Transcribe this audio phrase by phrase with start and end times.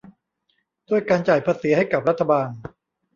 [0.89, 2.47] ด้วยการจ่ายภาษีให้กับรัฐบาล